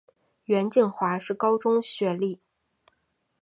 [0.45, 2.41] 袁敬华是高中学历。